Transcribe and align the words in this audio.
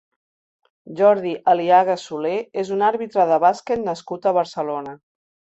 Jordi 1.01 1.33
Aliaga 1.53 1.97
Solé 2.05 2.31
és 2.63 2.73
un 2.77 2.81
àrbitre 2.89 3.27
de 3.33 3.39
bàsquet 3.45 3.85
nascut 3.91 4.27
a 4.27 4.35
Barcelona. 4.41 4.97